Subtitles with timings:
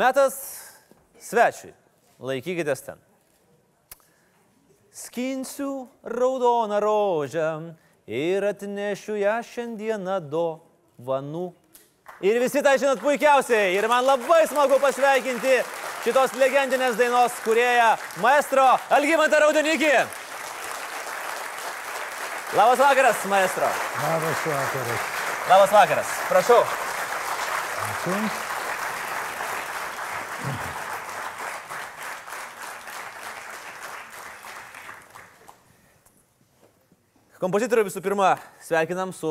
[0.00, 0.34] Metas
[1.20, 1.74] svečiui.
[2.24, 3.00] Laikykitės ten.
[4.92, 7.48] Skinsiu raudoną rožę
[8.08, 11.50] ir atnešiu ją šiandieną dovanų.
[12.24, 13.76] Ir visi tą žinot puikiausiai.
[13.76, 15.60] Ir man labai smagu pasveikinti
[16.04, 19.94] šitos legendinės dainos kurieją maestro Algimantą Raudonikį.
[22.56, 23.72] Labas vakaras, maestro.
[24.04, 25.10] Labas vakaras.
[25.48, 26.14] Labas vakaras.
[26.28, 26.62] Prašau.
[27.90, 28.49] Ačiū.
[37.40, 39.30] Kompozitorių visų pirma, sveikinam su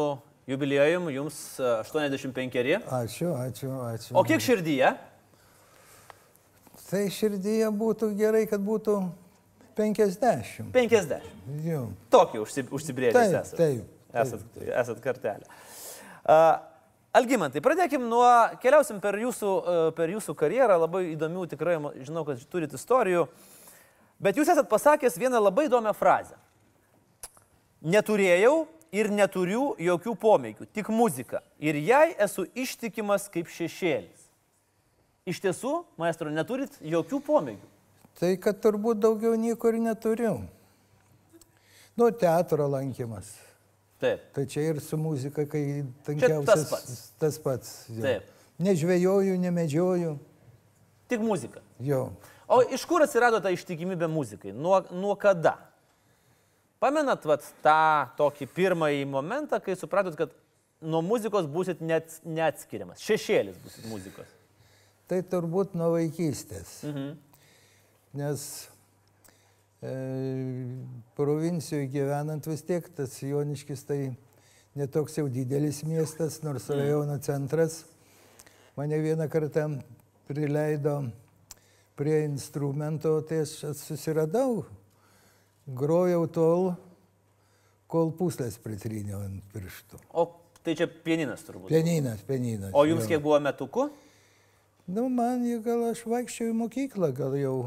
[0.50, 2.56] jubiliejum, jums e, 85.
[2.90, 4.16] Ačiū, ačiū, ačiū.
[4.18, 4.90] O kiek širdyje?
[6.88, 8.96] Tai širdyje būtų gerai, kad būtų
[9.78, 10.74] 50.
[10.74, 11.30] 50.
[11.68, 11.84] Jau.
[12.10, 13.62] Tokį užsi, užsibrėžęs Taip, esat.
[13.62, 14.26] taip, taip.
[14.26, 15.46] Esat, esat kartelė.
[16.26, 16.58] Uh,
[17.14, 18.26] Algymantai, pradėkim nuo,
[18.66, 23.30] keliausim per jūsų, uh, per jūsų karjerą, labai įdomių tikrai, žinau, kad turit istorijų,
[24.18, 26.42] bet jūs esat pasakęs vieną labai įdomią frazę.
[27.80, 31.44] Neturėjau ir neturiu jokių pomėgių, tik muzika.
[31.62, 34.26] Ir jai esu ištikimas kaip šešėlis.
[35.30, 37.70] Iš tiesų, maestro, neturit jokių pomėgių.
[38.20, 40.34] Tai kad turbūt daugiau nieko ir neturiu.
[42.00, 43.36] Nu, teatro lankymas.
[44.00, 44.26] Taip.
[44.36, 46.48] Tai čia ir su muzika, kai tankiausias.
[46.48, 47.00] tas pats.
[47.20, 47.72] Tas pats.
[47.92, 48.04] jo.
[48.04, 48.28] Taip.
[48.60, 50.18] Nežvejoju, nemedžioju.
[51.12, 51.64] Tik muzika.
[51.80, 52.10] Jo.
[52.48, 54.52] O iš kur atsirado ta ištikimybė muzikai?
[54.52, 55.56] Nuo, nuo kada?
[56.80, 57.80] Pamenat vat, tą
[58.16, 60.32] tokį pirmąjį momentą, kai supratot, kad
[60.80, 63.04] nuo muzikos būsit net, neatskiriamas.
[63.04, 64.30] Šešėlis būsit muzikos.
[65.12, 66.80] Tai turbūt nuo vaikystės.
[66.88, 67.10] Mhm.
[68.20, 68.46] Nes
[69.86, 69.92] e,
[71.20, 74.00] provincijoje gyvenant vis tiek tas Joniškis tai
[74.80, 77.84] netoks jau didelis miestas, nors rajono centras.
[78.80, 79.68] Mane vieną kartą
[80.30, 81.02] prileido
[82.00, 84.64] prie instrumento, tai aš susiradau,
[85.76, 86.70] grojau tol,
[87.90, 90.02] kol puslės pritryniau ant pirštų.
[90.14, 90.28] O
[90.66, 91.72] tai čia pieninas turbūt.
[91.72, 92.72] Pieninas, pieninas.
[92.74, 93.14] O jums jo.
[93.14, 93.90] kiek buvo metukų?
[94.90, 97.58] Nu, man jau gal aš vaikščiau į mokyklą, gal jau.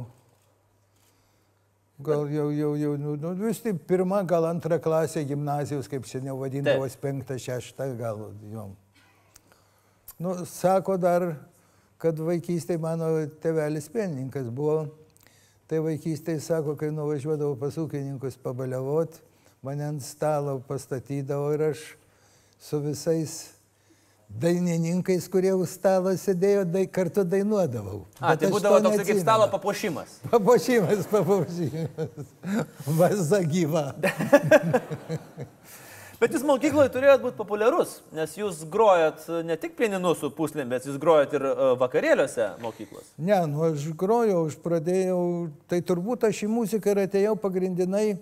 [2.03, 6.35] Gal jau, jau, jau, nu, nu, vis tai pirma, gal antra klasė gimnazijos, kaip seniau
[6.41, 8.73] vadindavos, penkta, šešta, gal jau.
[10.19, 11.29] Nu, sako dar,
[12.03, 13.13] kad vaikystėje mano
[13.43, 14.89] tevelis pienininkas buvo.
[15.73, 19.15] Tai vaikystėje sako, kai nuvažiuodavau pas ūkininkus pabaliavot,
[19.65, 21.85] mane ant stalo pastatydavo ir aš
[22.61, 23.37] su visais
[24.29, 28.03] dainininkais, kurie už stalo sėdėjo, dai, kartu dainuodavau.
[28.21, 29.25] A, Bet tai būdavo to toks kaip neatsimenu.
[29.25, 30.15] stalo papuošimas.
[30.35, 32.37] Papuošimas, papuošimas.
[33.01, 33.87] Vaza gyva.
[36.23, 40.85] Bet jūs mokykloje turėjot būti populiarus, nes jūs grojat ne tik pieninu su puslėm, bet
[40.87, 43.09] jūs grojat ir e, vakarėliuose mokyklos.
[43.19, 45.25] Ne, nu aš grojau, aš pradėjau,
[45.67, 48.21] tai turbūt aš į muziką ir atėjau pagrindinai,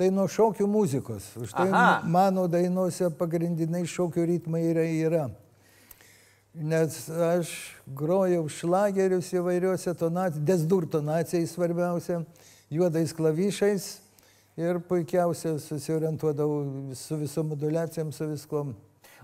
[0.00, 1.26] tai nuo šokių muzikos.
[1.36, 1.98] Už tai Aha.
[2.08, 4.86] mano dainuose pagrindinai šokių ritmai yra.
[4.88, 5.26] yra.
[6.56, 7.52] Nes aš
[7.84, 12.22] grojau šlagerius įvairiuose tonacijose, desdur tonacijai svarbiausia,
[12.72, 13.90] juodais klavišais
[14.56, 18.74] ir puikiausia susiorientuodavau su visom modulacijom, su viskom.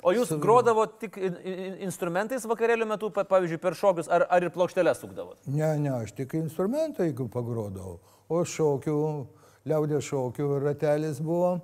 [0.02, 4.42] O jūs grodavo tik in- in- instrumentais vakarėlių metu, pa- pavyzdžiui, per šokius, ar, ar
[4.46, 5.40] ir plokštelę sukdavot?
[5.46, 7.98] Ne, ne, aš tik instrumentą, jeigu pagrodavau.
[8.30, 9.26] O šokių,
[9.66, 11.60] liaudės šokių ratelis buvo,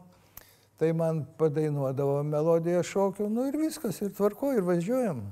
[0.78, 5.22] tai man padainuodavo melodiją šokių, nu ir viskas, ir tvarko, ir važiuojam.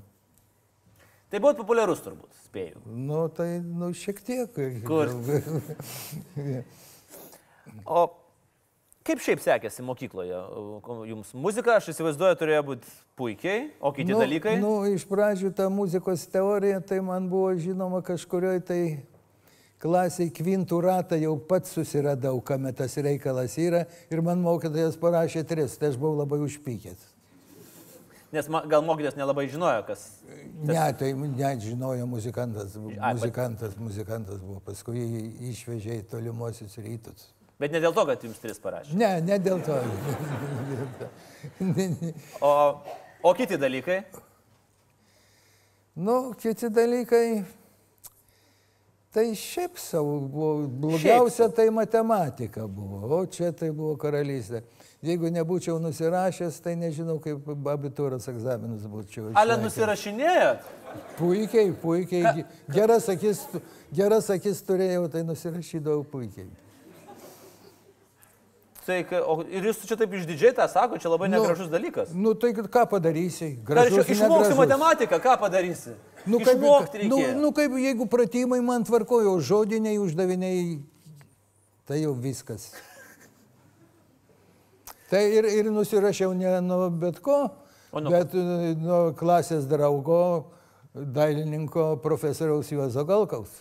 [1.32, 2.80] Tai buvot populiarus turbūt, spėjau.
[2.86, 4.54] Nu, tai, nu, šiek tiek.
[4.86, 5.08] Kur?
[7.86, 8.06] O
[9.06, 10.40] kaip šiaip sekėsi mokykloje?
[11.10, 14.56] Jums muzika, aš įsivaizduoju, turėjo būti puikiai, o kiti nu, dalykai?
[14.62, 18.82] Nu, iš pradžių ta muzikos teorija, tai man buvo žinoma kažkurioje tai
[19.82, 25.74] klasiai kvintų ratą jau pats susiradau, kame tas reikalas yra ir man mokytojas parašė tris,
[25.78, 27.10] tai aš buvau labai užpykęs.
[28.32, 30.06] Nes ma, gal mokytas nelabai žinojo, kas.
[30.64, 37.26] Ne, tai net žinojo muzikantas, muzikantas, muzikantas buvo, paskui jį išvežė į tolimuosius rytus.
[37.62, 38.96] Bet ne dėl to, kad jums tris parašė.
[38.98, 39.78] Ne, ne dėl to.
[42.42, 42.52] O,
[43.22, 44.02] o kiti dalykai?
[45.94, 47.44] nu, kiti dalykai,
[49.12, 54.62] tai šiaip savo buvo, blogiausia tai matematika buvo, o čia tai buvo karalystė.
[55.02, 59.32] Jeigu nebūčiau nusirašęs, tai nežinau, kaip abitūros egzaminus būčiau.
[59.38, 60.68] Ale nusirašinėjot?
[61.18, 62.44] Puikiai, puikiai.
[62.70, 63.42] Geras akis,
[63.90, 66.46] geras akis turėjau, tai nusirašydavau puikiai.
[68.82, 72.08] Tai, o, ir jūs čia taip išdidžiai tą sako, čia labai Nu, negražus dalykas.
[72.18, 73.52] Nu tai ką padarysi?
[73.62, 74.58] Gražus, išmoksi negražus.
[74.58, 75.94] matematiką, ką padarysi?
[76.26, 76.58] Nu, kaip,
[77.06, 80.80] nu, nu, kaip jeigu pratimai man tvarkojo, žodiniai uždaviniai,
[81.86, 82.72] tai jau viskas.
[85.10, 87.52] Tai ir, ir nusirašiau ne nuo bet ko,
[87.92, 88.42] O nuo bet e,
[88.82, 90.50] nuo klasės draugo,
[90.94, 93.52] dailininko profesoriaus Juozo Galkaus.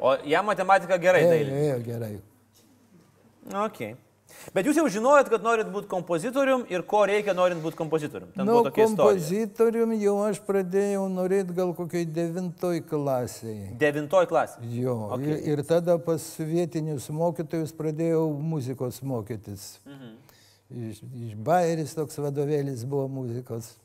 [0.00, 1.60] O jam matematika gerai Ėjo, dailė.
[1.64, 2.16] ėjo, gerai.
[3.54, 3.94] Okay.
[4.52, 8.32] Bet jūs jau žinojot, kad norit būti kompozitorium ir ko reikia norint būti kompozitorium.
[8.34, 8.96] Ten Nu, tokia istorija.
[9.14, 13.70] kompozitorium jau aš pradėjau norėti gal kokiai devintoj klasiai.
[13.78, 14.58] Devintoj klasė.
[14.74, 15.38] Jo, Okay.
[15.38, 19.78] ir, ir tada pas vietinius mokytojus pradėjau muzikos mokytis.
[19.86, 20.14] Mhm.
[20.90, 21.00] Iš,
[21.30, 23.76] iš Bairis toks vadovėlis buvo muzikos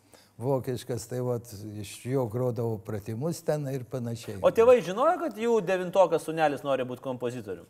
[0.42, 1.46] vokiškas, tai vat,
[1.80, 4.40] iš jo grodavau pratimus ten ir panašiai.
[4.42, 7.66] O tėvai žinojo, kad jų devintokas sunelis nori būti kompozitorium?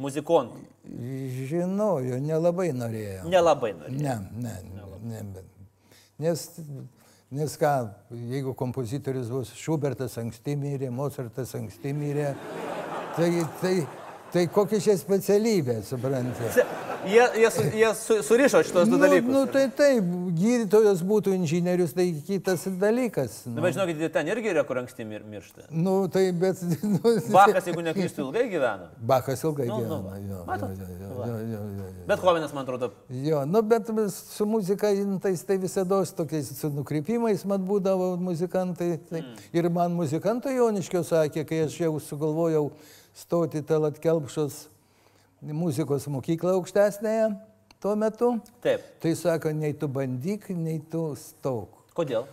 [0.00, 0.58] Muzikontu.
[1.50, 3.28] Žinojo, nelabai norėjo.
[3.30, 3.96] Nelabai nori.
[4.00, 4.54] Ne, ne,
[5.04, 5.22] ne.
[5.34, 5.46] bet-
[6.20, 6.42] Nes,
[7.32, 7.70] nes ką,
[8.32, 12.34] jeigu kompozitorius bus Šubertas anksti mirė, Mozartas anksti mirė,
[13.16, 13.30] tai,
[13.62, 13.74] tai,
[14.32, 16.66] tai kokia čia specialybė, suprantate?
[17.06, 19.32] Jie, jie, su, jie su, surišo šitos du Nu, dalykus.
[19.32, 20.04] nu, tai taip,
[20.36, 23.38] gydytojas būtų inžinierius, tai kitas dalykas.
[23.46, 25.64] Nu, Nu, bet žinokit, ten irgi yra, kur anksti mir, miršta.
[25.70, 26.60] nu tai bet...
[26.82, 26.98] Nu,
[27.32, 28.88] Bachas, jeigu neklystu, ilgai gyveno.
[29.00, 30.02] Bachas ilgai Nu, nu, gyveno.
[30.04, 30.16] va.
[30.18, 30.68] jo, Matot?
[30.76, 31.26] jo, jo, Va.
[31.26, 32.06] jo, jo, jo, jo.
[32.06, 34.88] Bet Hovinas, man atrodo, Jo, nu bet su muzika,
[35.22, 38.98] tai, tai visada tokiais su nukrypimais man būdavo muzikantai.
[39.10, 39.20] Tai.
[39.20, 39.36] Mm.
[39.52, 42.70] Ir man muzikantai Joniškio sakė, kai aš jau sugalvojau
[43.14, 44.66] stoti talat kelpšos
[45.42, 47.30] muzikos mokyklą aukštesnėje
[47.80, 48.40] tuo metu.
[48.62, 48.80] taip.
[49.00, 51.68] Tai sako, nei tu bandyk, nei tu stok.
[51.96, 52.26] Kodėl?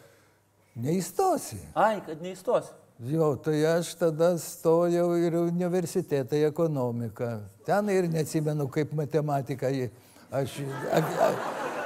[0.78, 1.58] Neįstosi.
[1.76, 2.70] Ai, kad neįstos.
[3.00, 7.32] Jo, tai aš tada stojau ir universitetą į ekonomiką.
[7.66, 9.70] Ten ir neatsimenu, kaip matematika.
[9.70, 9.90] ji-
[10.32, 10.58] Aš,
[10.92, 11.28] a, a,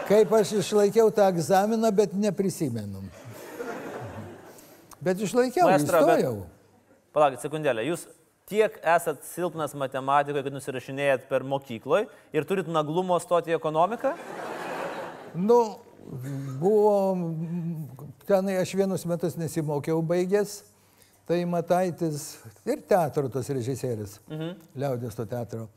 [0.08, 3.04] kaip aš išlaikiau tą egzaminą, bet neprisimenu.
[5.02, 6.46] Bet išlaikiau, Maestro, bet- įstojau.
[7.14, 7.84] Palaukit, sekundėlę.
[7.90, 8.08] Jūs
[8.52, 14.12] tiek esat silpnas matematikoje, kad nusirašinėjat per mokykloje ir turit naglumo stoti į ekonomiką?
[15.40, 15.60] Nu,
[16.60, 16.96] buvo,
[18.28, 20.62] tenai aš vienus metus nesimokiau baigęs,
[21.30, 24.58] tai Mataitis ir teatro tos režisierius, mhm.
[24.76, 25.70] liaudės to teatro.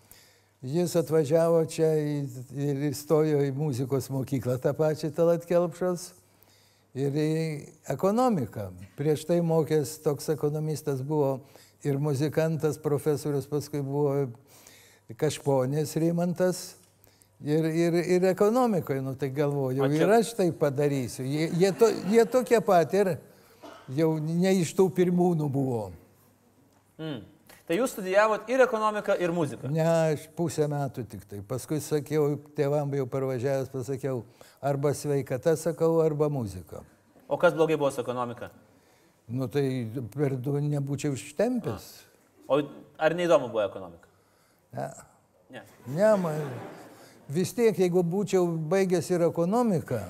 [0.65, 6.09] Jis atvažiavo čia ir įstojo į muzikos mokyklą, tą pačią Talat Kelpšos
[6.97, 7.33] ir į
[7.93, 8.71] ekonomiką.
[8.97, 11.43] Prieš tai mokęs toks ekonomistas buvo
[11.85, 14.31] ir muzikantas, profesorius, paskui buvo
[15.21, 16.65] Kažponės Rimantas.
[17.45, 21.27] Ir, ir, ir ekonomikoje, nu tai galvoju, čia- ir aš tai padarysiu.
[21.29, 23.19] Jie, jie, to, jie tokie pat ir
[23.93, 25.91] jau ne iš tų pirmūnų buvo.
[26.97, 27.21] Mm.
[27.65, 29.71] Tai jūs studijavot ir ekonomiką, ir muziką.
[29.73, 29.85] Ne,
[30.15, 31.41] aš pusę metų tik tai.
[31.49, 34.23] Paskui sakiau, tėvam jau parvažiavęs, pasakiau,
[34.61, 36.83] arba sveikata sakau, arba muzika.
[37.29, 38.51] O kas blogai buvo su ekonomika?
[39.29, 39.67] Nu tai
[40.13, 41.85] per du nebūčiau ištempęs.
[42.49, 42.61] O
[43.01, 44.11] ar neįdomu buvo ekonomika?
[44.75, 44.89] Ne.
[45.55, 45.63] Ne.
[45.87, 46.43] Ne, man
[47.33, 50.01] vis tiek, jeigu būčiau baigęs ir ekonomiką,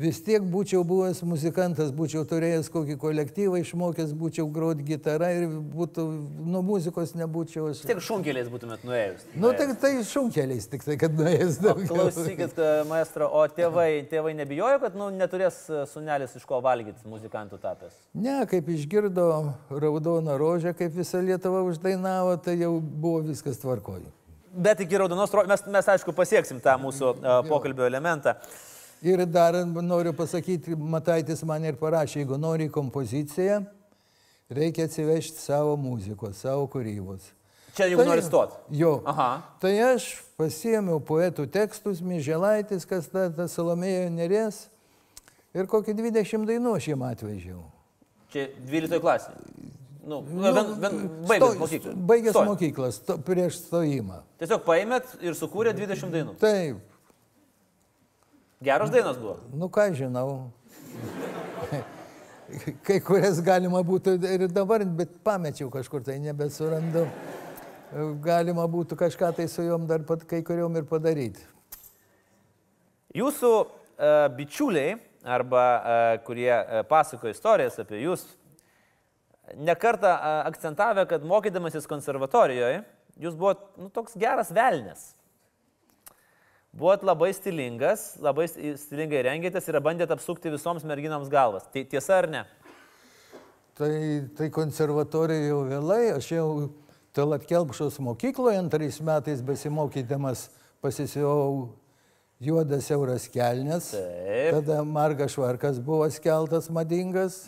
[0.00, 6.04] vis tiek būčiau buvęs muzikantas, būčiau turėjęs kokį kolektyvą, išmokęs, būčiau groti gitarą ir būtų,
[6.44, 7.82] nuo muzikos nebūčiau aš.
[7.88, 9.24] Tiek šunkeliais būtumėt nuėjus.
[9.34, 11.94] Nu, tai, tai šunkeliais tik tai, kad nuėjęs daugiau.
[11.94, 17.08] Klausykit, e, maestro, o tėvai, tėvai nebijojo, kad nu, neturės e, sunelis iš ko valgyti
[17.08, 17.96] muzikantų tapęs?
[18.12, 19.30] Ne, kaip išgirdo
[19.72, 24.12] raudoną rožę, kaip visa Lietuva uždainavo, tai jau buvo viskas tvarkoju.
[24.56, 28.36] Bet iki raudonos rožės mes, mes, aišku, pasieksim tą mūsų uh, pokalbio elementą.
[29.02, 33.60] Ir dar noriu pasakyti, Mataitis man ir parašė, jeigu nori kompoziciją,
[34.50, 37.32] reikia atsivežti savo muzikos, savo kūrybos.
[37.76, 38.54] Čia jeigu nori stot.
[38.72, 39.02] Jo.
[39.04, 39.42] Aha.
[39.60, 40.08] Tai aš
[40.40, 44.62] pasiėmiau poetų tekstus, Myželaitis, kas ta, ta Salomėjo nerės.
[45.56, 47.60] Ir kokį 20 dainų aš jiem atvežiau.
[48.32, 49.36] Čia 12 klasė.
[50.06, 51.92] Nu, nu, ben, ben, baigęs sto- mokyklą.
[52.08, 52.48] Baigęs Stojot.
[52.52, 54.20] mokyklą, sto, prieš stojimą.
[54.38, 56.34] Tiesiog paėmėt ir sukūrė 20 dainų.
[56.38, 56.78] Taip,
[58.62, 59.36] Geros dainos buvo.
[59.52, 60.50] nu ką žinau.
[62.86, 67.04] Kai kurias galima būtų ir dabar, bet pamečiau kažkur, tai nebesurandu.
[68.24, 71.42] Galima būtų kažką tai su juom dar pat kai kuriuom ir padaryti.
[73.16, 73.68] Jūsų uh,
[74.36, 78.24] bičiuliai, arba uh, kurie uh, pasakoja istorijas apie jūs,
[79.56, 80.10] nekartą
[80.48, 82.82] akcentavę, kad mokydamasis konservatorijoje,
[83.20, 85.12] jūs buvot nu, toks geras velnės.
[86.76, 91.64] Buvot labai stilingas, labai sti- stilingai rengėtės ir bandėt apsukti visoms merginoms galvas.
[91.72, 92.42] Tai tiesa ar ne?
[93.76, 93.92] Tai,
[94.36, 96.48] tai konservatorija jau vėlai, aš jau
[97.16, 100.50] Talat Kelpšos mokykloje antrais metais besimokydamas
[100.84, 101.70] pasisiau
[102.44, 103.94] juodas siauras kelnes.
[103.96, 104.58] Taip.
[104.58, 107.46] Tada margas švarkas buvo skeltas madingas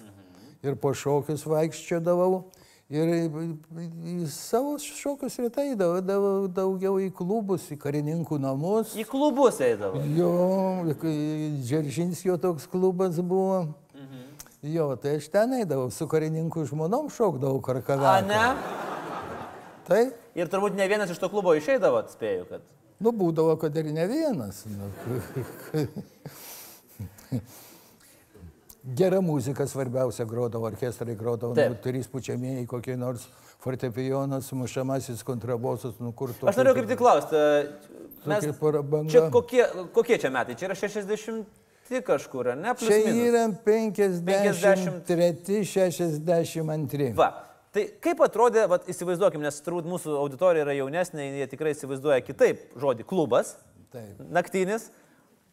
[0.64, 2.46] ir po šokius vaikščiodavau.
[2.88, 8.94] Ir į- savo šokius rytai eidavau daugiau į klubus, į karininkų namus.
[8.96, 10.00] Į klubus eidavo.
[10.16, 10.30] Jo,
[11.68, 13.66] Džeržinskio toks klubas buvo.
[14.64, 18.08] Jo, tai aš ten eidavau, su karininkų žmonom šokdavau karkavę.
[18.08, 18.56] A, ne?
[19.86, 20.02] Tai,
[20.38, 22.62] Ir turbūt ne vienas iš to klubo išeidavo, spėju, kad.
[23.00, 24.64] nu, būdavo, kad ir ne vienas.
[28.96, 33.26] Gera muzika svarbiausia grodavo, orkestrai grodavo, nu, trys pučiamieji, kokie nors
[33.60, 36.48] fortepijonas, mušamasis kontrabosas, nu kur tu.
[36.48, 37.36] Aš norėjau kaip tik klausti.
[38.24, 38.44] Mes...
[38.44, 39.10] Tokia prabanga.
[39.12, 39.64] Čia kokie,
[39.96, 40.54] kokie čia metai?
[40.58, 41.44] Čia yra 60
[42.06, 42.74] kažkur, ne?
[42.76, 43.28] Plius Čia minus.
[43.28, 47.12] yra 53, 62.
[47.18, 47.28] Va.
[47.72, 52.56] Tai kaip atrodė, vat, įsivaizduokim, nes turbūt mūsų auditorija yra jaunesnė, jie tikrai įsivaizduoja kitaip
[52.80, 53.46] žodį klubas,
[53.92, 54.14] Taip.
[54.32, 54.82] naktinis.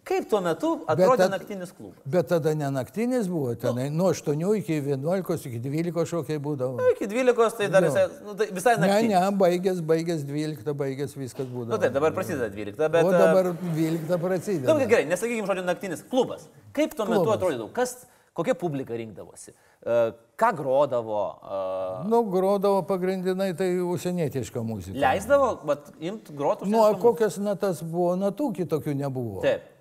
[0.06, 1.98] Kaip tuo metu atrodė tad- naktinis klubas?
[2.06, 6.76] Bet tada ne naktinis buvo, tenai nuo 8 iki 11, iki 12 šokiai būdavo.
[6.78, 7.90] Nu, iki 12 tai dar Jo.
[7.90, 9.16] visai, nu, tai visai Ne, naktinis.
[9.16, 11.74] ne, baigęs, baigęs 12, baigęs viskas būdavo.
[11.74, 13.04] Nu taip, dabar prasideda 12, bet...
[13.04, 14.74] O e, dabar 12 prasideda.
[14.78, 16.06] Nu, gerai, nesakykime žodį naktinis.
[16.14, 16.46] Klubas.
[16.72, 17.40] Kaip tuo metu Klubas.
[17.42, 17.70] atrodydavo?
[17.74, 17.96] Kas,
[18.38, 19.56] kokia publika rinkdavosi?
[19.82, 21.24] E, Ką grodavo?
[21.42, 25.00] e, Nu, grodavo pagrindinai tai užsienietiška muzika.
[25.02, 26.70] Leisdavo, bet imt grotų?
[26.70, 29.42] Nu, o kokias natas buvo, natų kitokių nebuvo.
[29.42, 29.72] Taip.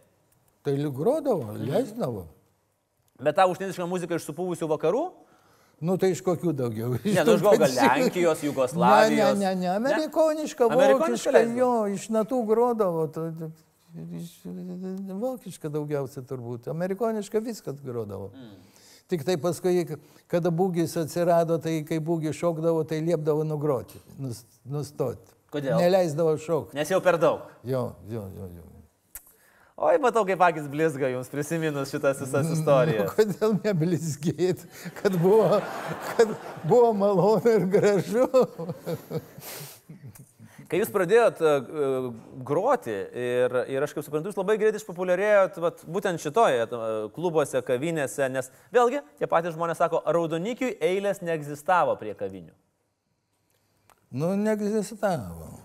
[0.64, 2.24] Tai lyg grodavo, leisdavo.
[3.20, 5.04] Bet tą užtienišką muziką iš supūvusių vakarų?
[5.84, 6.94] Nu, tai iš kokių daugiau?
[7.04, 9.36] Ne, nu, galvoju, gal Lenkijos, Jugoslavijos.
[9.38, 13.04] Ne, ne, ne, ne, amerikoniška, Amerikoniška vokiška, jo, iš natų grodavo.
[13.94, 14.32] Iš,
[15.20, 18.32] vokiška daugiausia turbūt, amerikoniška viskas grodavo.
[18.32, 18.56] Mm.
[19.12, 19.84] Tik tai paskui,
[20.32, 25.36] kada būgis atsirado, tai kai būgis šokdavo, tai liepdavo nugroti, nus, nustoti.
[25.52, 25.76] Kodėl?
[25.78, 26.78] Neleisdavo šokti.
[26.80, 27.44] Nes jau per daug.
[27.62, 28.48] Jo, jo, jo.
[28.56, 28.73] jo.
[29.74, 33.08] Oi, matau, kaip akis blizga jums prisiminus šitas visas Nu, istorijas.
[33.16, 34.60] kodėl neblizgėt,
[35.00, 35.58] kad buvo,
[36.12, 38.28] kad buvo malonu ir gražu.
[40.70, 42.06] Kai jūs pradėjot uh,
[42.46, 47.58] groti ir, ir aš kaip suprantu, jūs labai greitai išpopuliarėjot vat, būtent šitoje uh, klubuose,
[47.66, 52.54] kavinėse, nes vėlgi tie patys žmonės sako, raudonikiui eilės neegzistavo prie kavinių.
[54.14, 55.63] Nu, neegzistavo.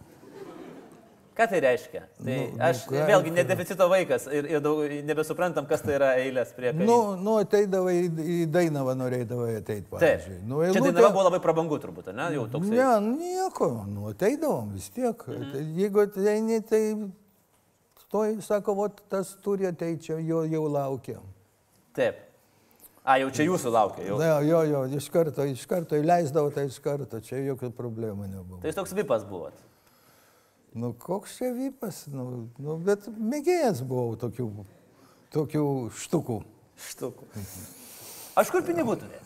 [1.39, 2.01] Ką tai reiškia?
[2.19, 6.10] Tai Nu, nu, aš ką- vėlgi nedeficito vaikas ir, ir daug, nebesuprantam, kas tai yra
[6.19, 6.88] eilės prie kavinių.
[6.89, 10.41] Nu, nu ateidavai į, Dainavą, norėdavai ateiti, pavyzdžiui.
[10.43, 12.27] Nu, Čia eilutė- dainava buvo labai prabangu turbūt, ne?
[12.36, 12.67] Jau toks.
[12.67, 15.15] Ne, nieko, nu ateidavom vis tiek.
[15.31, 15.72] Mhm.
[15.79, 16.84] Jeigu ateini, tai
[18.03, 21.22] stoj, sako, vat tas turi ateiti, čia jo jau laukia.
[21.96, 22.25] Taip.
[23.05, 24.03] A, jau čia jūsų laukia.
[24.05, 24.19] Jau.
[24.19, 28.60] Na, jo, jo, iš karto, iš karto įleisdavo, tai iš karto, čia jokių problemų nebuvo.
[28.62, 29.53] Tai jūs toks vipas buvot.
[30.73, 34.49] Nu, koks čia vypas, nu, nu, bet mėgėjas buvau tokių,
[35.33, 35.65] tokių
[35.97, 36.43] štukų.
[36.89, 37.25] Štukų.
[38.39, 39.25] Aš kur pinigų turėjau?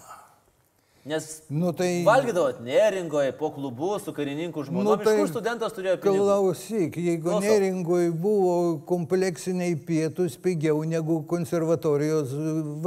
[1.03, 2.03] Nes Nu, tai...
[2.07, 4.88] valgydavot neringoje, po klubu, su karininkų žmonėmis.
[4.88, 5.15] Nu, tai tai...
[5.17, 6.21] Iš kur studentas turėjo pinigų?
[6.29, 7.50] Klausyk, jeigu Klausau.
[7.50, 8.53] neringoj buvo
[8.88, 12.31] kompleksiniai pietus pigiau negu konservatorijos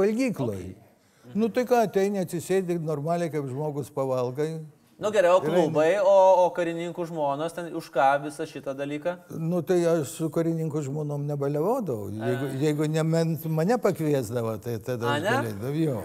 [0.01, 0.57] valgyklai.
[0.73, 1.35] Okay.
[1.37, 4.63] Nu tai ką, ateini atsisėdi normaliai kaip žmogus pavalgai.
[4.97, 9.11] Nu gerai, o klubai, o, o karininkų žmonos, ten už ką visą šitą dalyką?
[9.37, 12.07] Nu tai aš su karininkų žmonom nebaliavodavau.
[12.09, 15.75] Jeigu, jeigu ne man, mane pakviesdavo, tai tada A, aš galėdavau.
[15.83, 15.99] Jo.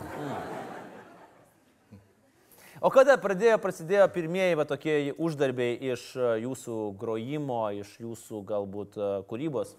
[2.85, 8.99] O kada pradėjo, prasidėjo pirmieji va, tokie uždarbiai iš e, jūsų grojimo, iš jūsų galbūt
[8.99, 9.73] e, kūrybos?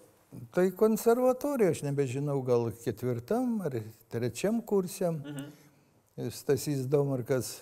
[0.56, 3.78] Tai konservatorija, aš nebežinau, gal ketvirtam ar
[4.10, 5.20] trečiam kursiam.
[5.22, 6.32] Mhm.
[6.34, 7.52] Stasys Domarkas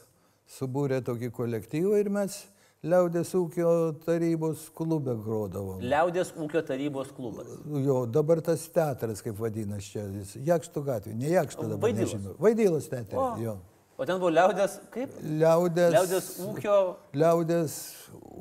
[0.59, 2.43] subūrė tokį kolektyvą ir mes
[2.83, 5.79] Liaudės ūkio tarybos klube grodavom.
[5.87, 7.53] Liaudės ūkio tarybos klubas.
[7.79, 11.85] Jo, dabar tas teatras, kaip vadinasi čia, jis Jakštų gatvė, ne Jakštų dabar.
[11.85, 12.17] Vaidylos.
[12.17, 12.35] nežinau.
[12.43, 13.55] Vaidylos teatras, jo.
[13.95, 15.15] O ten buvo liaudės, kaip?
[15.23, 16.75] Liaudės, Liaudės ūkio.
[17.23, 17.77] Liaudės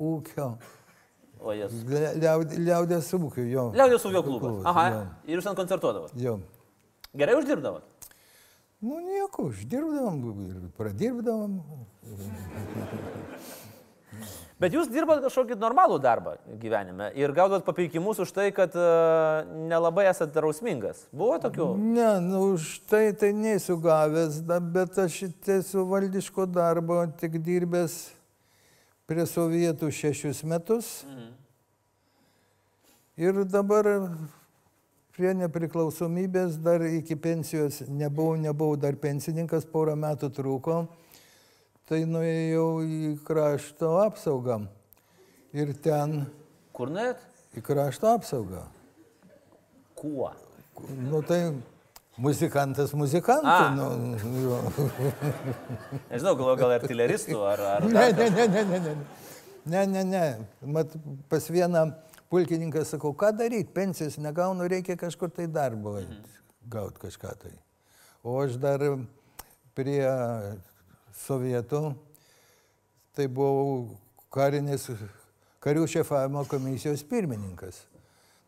[0.10, 0.48] ūkio.
[1.38, 1.78] O jas.
[1.86, 3.68] Liaudės, liaudės ūkio, jo.
[3.78, 4.48] Liaudės ūkio klubas.
[4.48, 4.88] Klubas, Aha.
[4.90, 5.06] jo.
[5.30, 6.18] Ir jūs ten koncertuodavot.
[6.18, 6.40] Jo.
[7.14, 7.86] Gerai uždirbdavot.
[8.82, 11.60] Nu nieko, uždirbdavom ir pradirbdavom.
[14.62, 20.08] Bet jūs dirbat kažkokį normalų darbą gyvenime ir gaudot papeikimus už tai, kad uh, nelabai
[20.10, 21.08] esate drausmingas.
[21.14, 21.70] Buvo tokių?
[21.82, 24.42] Ne, nu už tai tai nesu gavęs,
[24.74, 25.24] bet aš
[25.56, 27.98] esu valdiško darbo tik dirbęs
[29.10, 30.92] prie sovietų šešius metus.
[31.10, 31.34] Mhm.
[33.22, 33.90] Ir dabar
[35.22, 40.78] prie nepriklausomybės dar iki pensijos nebuvau, nebuvau dar pensininkas, porą metų truko.
[41.86, 44.64] Tai nuėjau į krašto apsaugą.
[45.54, 46.24] Ir ten
[46.74, 47.22] Kur nuėjot?
[47.54, 48.64] į krašto apsaugą.
[50.00, 50.32] Kuo?
[50.90, 51.42] Nu tai
[52.18, 53.58] muzikantas muzikantų.
[53.78, 53.90] Nu.
[56.10, 57.68] Nežinau, galvoju, gal artileristų ar...
[57.76, 58.96] ar ne, ne, ne, ne, ne, ne.
[59.70, 60.26] Ne, ne, ne.
[60.66, 60.98] Mat,
[61.30, 61.92] pas vieną
[62.32, 65.98] pulkininką sakau, ką daryti, pensijos negaunu, reikia kažkur tai darbo
[66.72, 67.54] gauti kažką tai.
[68.24, 68.84] O aš dar
[69.76, 70.04] prie
[71.26, 71.82] sovietų,
[73.18, 73.98] tai buvau
[74.32, 74.88] karinės,
[75.64, 77.84] karių šefavimo komisijos pirmininkas.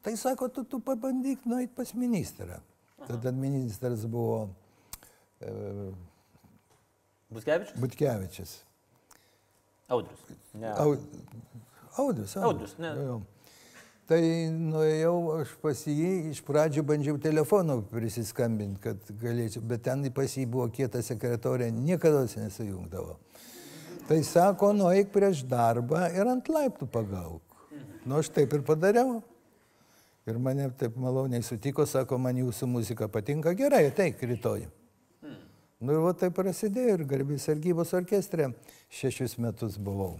[0.03, 2.59] Tai sako, tu, tu pabandyk nueiti pas ministrą.
[3.07, 4.49] Tada ministras buvo
[5.43, 5.51] e,
[7.33, 7.79] Buskevičius?
[7.79, 8.55] Butkevičius.
[9.91, 10.19] Audrius.
[10.53, 10.71] Ne.
[10.71, 10.95] Au,
[11.97, 12.93] audus, Audrius, ne.
[14.03, 14.19] Tai
[14.51, 20.43] nuėjau aš pas jį, iš pradžių bandžiau telefonu prisiskambinti, kad galėčiau, bet ten pas jį
[20.51, 23.15] buvo kieta sekretorė, niekada nesujungdavo.
[24.09, 27.41] Tai sako, nueik prieš darbą ir ant laiptų pagauk.
[28.03, 29.21] Nu, aš taip ir padariau.
[30.27, 34.67] Ir mane taip maloniai sutiko, sako, man jūsų muzika patinka, gerai, ateik rytoj.
[35.83, 38.51] Nu ir va taip prasidėjo ir garbės sargybos orkestre
[38.99, 40.17] šešius metus buvau.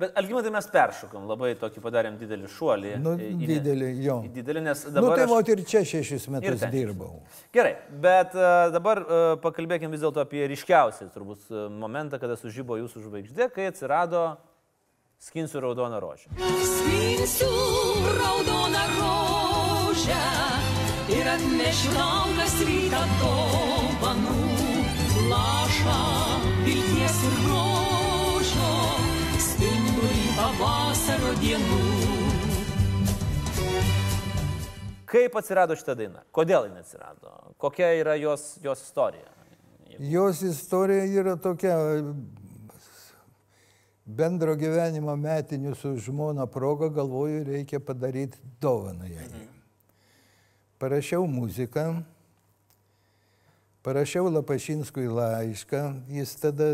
[0.00, 2.92] Bet Algymantai mes peršokom, labai tokį padarėm didelį šuolį.
[3.04, 4.16] Nu, į- didelį, jo.
[4.32, 5.08] Didelį, nes Na dabar...
[5.10, 7.18] nu, tai aš- vot ir čia šešis metus dirbau.
[7.52, 12.78] Gerai, bet uh, dabar uh, pakalbėkime vis dėlto apie ryškiausią turbūt uh, momentą, kada sužybo
[12.80, 14.24] jūsų žvaigždė, kai atsirado
[15.20, 16.30] Skinsiu raudoną rožę.
[16.64, 17.50] Skinsiu
[18.16, 20.22] raudoną rožę
[21.12, 24.38] ir atnešiu tau kas rytą dovanų.
[25.30, 25.98] Lašą
[26.64, 27.79] vilties ir grožio,
[30.60, 31.78] pavasario dienų.
[35.10, 36.22] Kaip atsirado šitą dainą?
[36.34, 37.32] Kodėl jinai atsirado?
[37.60, 39.26] Kokia yra jos, jos istorija?
[39.98, 41.74] Jos istorija yra tokia
[44.06, 49.28] bendro gyvenimo metinių su žmona proga, galvoju, reikia padaryti dovaną jai.
[50.80, 52.02] Parašiau muziką,
[53.84, 55.82] parašiau Lapašinskui laišką,
[56.14, 56.70] jis tada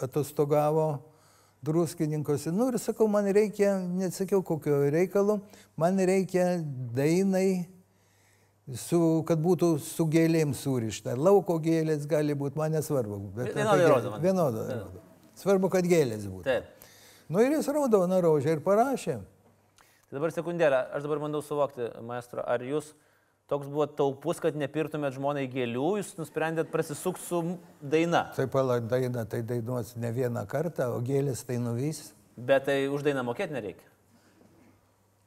[0.00, 1.00] atostogavo
[1.62, 2.52] druskininkose.
[2.52, 5.40] Nu ir sakau, man reikia, nesakiau kokio reikalo,
[5.80, 6.46] man reikia
[6.96, 7.66] dainai,
[8.78, 11.16] su, kad būtų su gėlėm surišta.
[11.18, 13.20] Lauko gėlės gali būti, man nesvarbu.
[13.40, 14.14] Vienodai rodo.
[14.22, 15.04] Vienodai rodo.
[15.40, 16.46] Svarbu, kad gėlės būtų.
[16.46, 16.88] Taip.
[17.30, 19.20] Nu ir jis raudoną rožę ir parašė.
[20.10, 22.90] Tai dabar sekundėlę, aš dabar bandau suvokti, maestro, ar jūs
[23.50, 27.42] toks buvo taupus, kad nepirtumėt žmonai gėlių, jūs nusprendėt prasisukti su
[27.82, 28.28] daina.
[28.36, 32.12] Tai pala daina, tai dainuos ne vieną kartą, o gėlės tai nuvys.
[32.38, 33.86] Bet tai už dainą mokėti nereikia.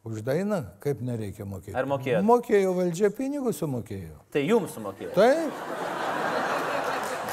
[0.08, 1.76] Už dainą kaip nereikia mokėti.
[1.80, 2.26] Ar mokėjot?
[2.28, 4.18] Mokėjo valdžia pinigus sumokėjo.
[4.36, 5.14] Tai jums sumokėjo.
[5.16, 5.62] Taip,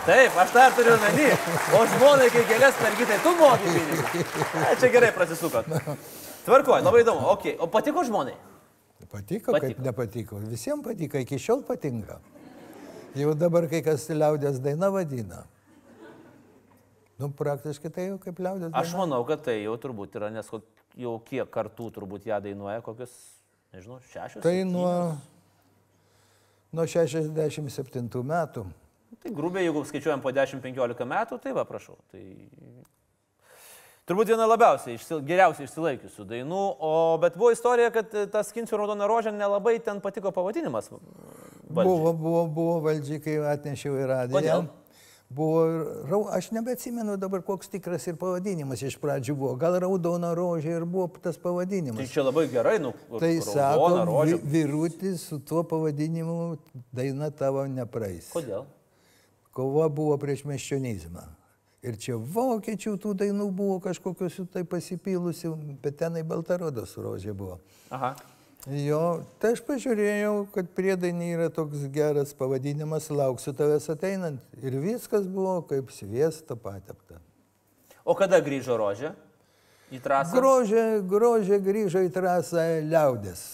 [0.01, 1.27] Taip, aš ir turiu omeny.
[1.77, 4.31] O žmonai, kai gėlės mergitai, tu moki pinigus.
[4.65, 5.69] A, Čia gerai prasisukot.
[6.47, 7.27] Tvarkuoju, labai įdomu.
[7.35, 7.59] Okay.
[7.61, 8.33] O patiko žmonai?
[9.13, 9.61] Patiko, Patiko.
[9.67, 10.41] kaip nepatiko.
[10.51, 12.21] Visiems patiko, iki šiol patinka.
[13.19, 15.45] Jau dabar kai kas liaudės daina vadina.
[17.21, 19.03] Nu, praktiškai tai jau kaip liaudės Aš daina.
[19.03, 20.47] manau, kad tai jau turbūt yra, nes
[20.97, 23.13] jau kiek kartų turbūt ją dainuoja, kokius,
[23.75, 24.41] nežinau, šešios.
[24.43, 24.73] Tai septynios?
[24.73, 25.19] nuo,
[26.73, 28.65] nuo 67 metų.
[29.21, 31.99] Tai grubiai, jeigu skaičiuojam po 10-15 metų, tai va, prašau.
[32.15, 32.23] Tai
[34.09, 38.77] turbūt viena labiausiai, išsil, geriausiai išsilaikiusių dainų, o bet buvo istorija, kad e, tas Skinsiu
[38.81, 40.91] raudoną rožę nelabai ten patiko pavadinimas.
[40.91, 41.71] valdžiai.
[41.71, 44.37] Buvo, buvo, buvo valdžiai, kai atnešiau į radiją.
[44.41, 44.69] Kodėl?
[45.31, 49.53] Buvo, aš nebeatsimenu dabar, koks tikras ir pavadinimas iš pradžių buvo.
[49.55, 52.11] Gal raudona rožė ir buvo tas Tai pavadinimas.
[52.11, 56.59] čia labai gerai, nu, Tai sako, vi- vyrutis su tuo pavadinimu
[56.93, 58.33] daina tavo nepraeis.
[58.35, 58.65] Kodėl?
[59.55, 61.23] Kova buvo prieš meščionizmą.
[61.81, 67.57] Ir čia vokiečių tų dainų buvo kažkokios jų tai pasipylusių, bet tenai Baltarodos rožė buvo.
[67.89, 68.13] Aha.
[68.69, 74.43] Jo, tai aš pažiūrėjau, kad priedainį yra toks geras pavadinimas, lauksiu tavęs ateinant.
[74.61, 77.17] Ir viskas buvo kaip sviesto patepta.
[78.05, 79.15] O kada grįžo rožė
[79.89, 80.37] į trasą?
[80.37, 83.47] Grožė, grožė grįžo į trasą liaudės.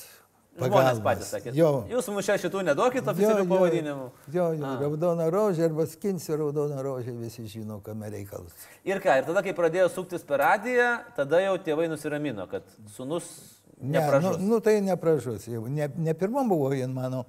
[0.57, 1.03] Žmonės pagalbos.
[1.05, 1.53] patys sakė.
[1.55, 1.71] Jo.
[1.90, 4.07] Jūs mums čia šitų nedokit Jo, oficialių jo, pavadinimų.
[4.33, 8.55] Jo, jo, raudona rožė arba skinsiu raudoną rožę, visi žino, kame reikalas.
[8.85, 12.64] Ir ką, ir tada, kai pradėjo suktis per radiją, tada jau tėvai nusiramino, kad
[12.97, 13.29] sunus
[13.77, 14.38] Ne, nepražus.
[14.40, 15.45] nu, nu tai nepražus.
[15.53, 17.27] Jau Ne, ne pirmam buvo jin mano.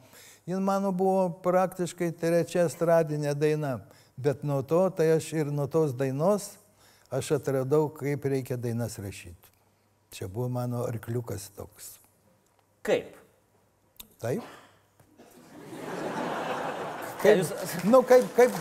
[0.48, 3.82] Jin mano buvo praktiškai trečia estradinė daina.
[4.18, 6.54] Bet nuo to, tai aš ir nuo tos dainos,
[7.12, 9.52] aš atradau, kaip reikia dainas rašyti.
[10.16, 11.98] Čia buvo mano arkliukas toks.
[12.88, 13.16] Kaip?
[14.24, 14.44] Taip?
[17.22, 18.52] Kaip, jūs- nu, kaip, kaip,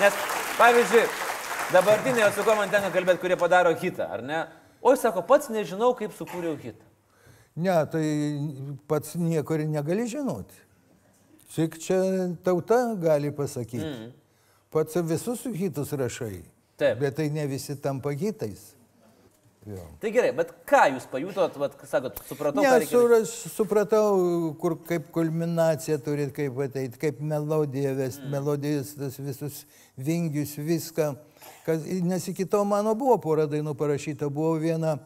[0.00, 0.12] Nes,
[0.58, 1.04] pavyzdžiui,
[1.72, 4.42] dabartiniai, su kuo man tenka kalbėti, kurie padaro hitą, ar ne?
[4.82, 6.84] O jis sako, pats nežinau, kaip sukūriau hitą.
[7.56, 8.04] Ne, tai
[8.88, 10.58] pats nieko ir negali žinoti.
[11.54, 11.96] Tik čia
[12.44, 13.80] tauta gali pasakyti.
[13.88, 14.10] Mm.
[14.70, 16.42] Pats visus hitus rašai.
[16.76, 16.98] Taip.
[17.00, 18.74] Bet tai ne visi tampa hitais.
[19.66, 19.82] Jo.
[19.98, 24.20] Tai gerai, bet ką jūs pajutot, vat, sakot, supratau, Ne, reikia su, supratau,
[24.62, 28.30] kur kaip kulminacija turi kaip ateiti, kaip melodija vesti, mm.
[28.30, 29.64] melodijas, tas visus
[29.98, 31.10] vingius, viską.
[31.66, 35.00] Kas, nes iki to mano buvo pora dainų parašyta, buvo viena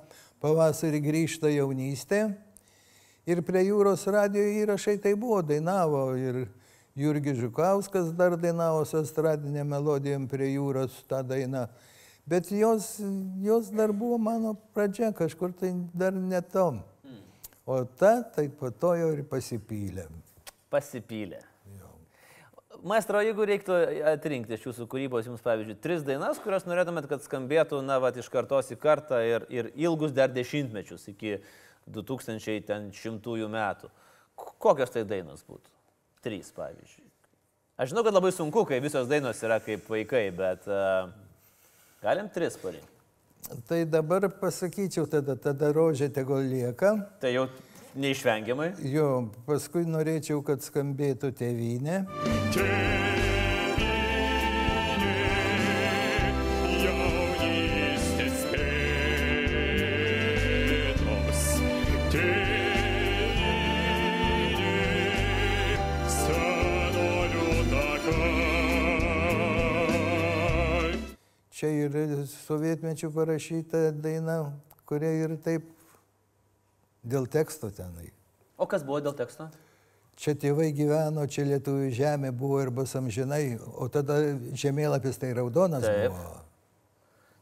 [0.45, 2.27] pavasarį grįžta jaunystė
[3.25, 6.45] ir prie jūros radio įrašai tai buvo, dainavo ir
[7.01, 11.69] Jurgis Žukauskas dar dainavo su estradinė melodijom prie jūros tą dainą.
[12.31, 13.01] Bet jos,
[13.43, 16.79] jos dar buvo mano pradžia, kažkur tai dar netom.
[17.67, 20.05] O ta, tai po to jau ir pasipylė.
[20.71, 21.41] Pasipylė.
[22.87, 23.75] Maestro, jeigu reiktų
[24.09, 28.31] atrinkti iš jūsų kūrybos jums, pavyzdžiui, tris dainas, kurias norėtumėt, kad skambėtų, na, va, iš
[28.33, 31.35] kartos į kartą ir, ir ilgus dar dešimtmečius, iki
[31.91, 33.91] 2100 metų,
[34.63, 35.67] kokios tai dainos būtų?
[36.25, 37.05] Trys, pavyzdžiui.
[37.81, 41.11] Aš žinau, kad labai sunku, kai visos dainos yra kaip vaikai, bet uh,
[42.03, 42.97] galim tris parinkti.
[43.69, 46.93] Tai dabar pasakyčiau, tada, tada rožė tegul lieka.
[47.23, 47.49] Tai jau
[47.97, 48.75] neišvengiamai.
[48.93, 52.05] Jo, paskui norėčiau, kad skambėtų tėvynė.
[52.61, 53.30] jaunystės
[71.97, 74.39] ir sovietmečių parašyta daina,
[74.89, 75.67] kuria ir taip
[77.03, 78.11] dėl teksto tenai.
[78.61, 79.49] O kas buvo dėl teksto?
[80.21, 84.19] Čia tėvai gyveno, čia lietuvių žemė buvo ir bus amžinai, o tada
[84.53, 86.13] žemėlapis tai raudonas Taip.
[86.13, 86.35] buvo.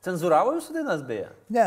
[0.06, 1.32] Cenzūravo jūsų dainas beje?
[1.50, 1.66] Ne,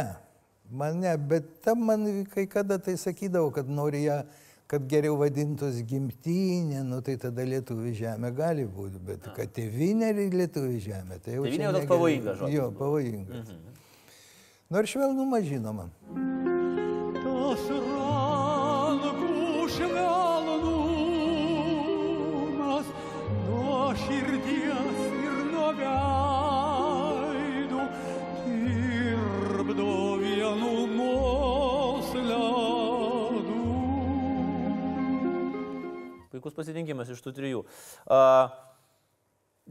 [0.72, 4.22] man ne, bet tam man kai kada tai sakydavo, kad nori ją,
[4.72, 10.38] kad geriau vadintus gimtinė, nu tai tada lietuvių žemė gali būti, bet kad tėvinė ir
[10.44, 13.52] lietuvių žemė, tai jau Tėvynė čia jau toks pavojingas žodis Jo, pavojingas.
[14.72, 15.90] Nors švelnumas žinoma.
[16.16, 16.51] Tas
[36.42, 37.60] Puikus pasirinkimas iš tų trijų.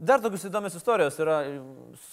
[0.01, 1.41] Dar tokios įdomios istorijos yra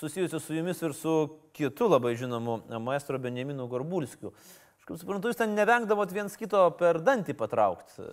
[0.00, 1.12] susijusios su jumis ir su
[1.54, 4.32] kitu labai žinomu maestro Benjaminu Gorbulskiu.
[4.80, 8.08] Aš kaip suprantu, jūs ten nevengdavot viens kito per dantį patraukti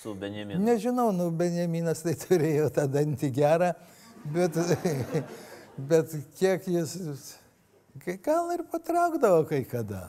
[0.00, 0.62] su Benjaminu.
[0.64, 3.74] Nežinau, nu Benjaminas tai turėjo tą dantį gerą,
[4.32, 4.56] bet,
[5.92, 6.96] bet kiek jis,
[8.24, 10.06] gal ir patraukdavo kai kada.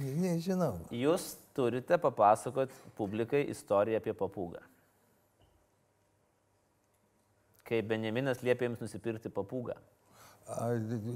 [0.00, 0.78] Nežinau.
[0.88, 4.71] Jūs turite papasakot publikai istoriją apie papūgą.
[7.72, 9.78] Kai Benjaminas liepė jums nusipirkti papūgą.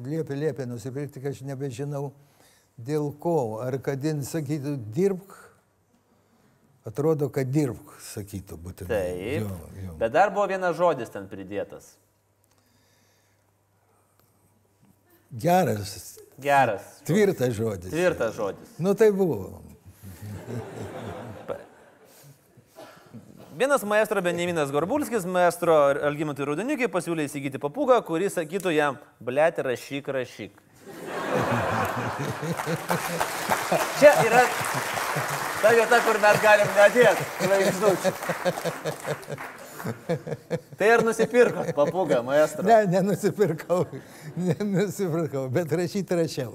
[0.08, 2.06] Liepė, liepė nusipirkti, kad aš nebežinau
[2.80, 3.58] dėl ko.
[3.60, 5.34] Ar kad jin sakytų, dirbk.
[6.88, 8.88] Atrodo, kad dirbk, sakytų būtinai.
[8.88, 9.44] Taip.
[9.44, 9.98] Jo, jo.
[10.00, 11.92] Bet dar buvo vienas žodis ten pridėtas.
[15.36, 16.86] Geras, Geras.
[17.04, 17.90] tvirtas žodis.
[17.92, 18.76] Tvirtas žodis.
[18.80, 19.58] Nu tai buvo.
[23.56, 25.72] Vienas maestro Benjaminas Gorbulskis, maestro
[26.04, 30.58] Algimantui Rudenikiai pasiūlė įsigyti papūgą, kuris sakytų jam, blėt, rašyk, rašyk.
[33.96, 34.42] Čia yra
[35.62, 38.12] ta vieta, kur mes galim nedėti žvaigždučių.
[40.76, 42.66] Tai ir nusipirko papūgą, maestro.
[42.68, 43.86] Ne, nenusipirkau,
[44.36, 46.52] nenusipirkau, bet rašyti rašiau.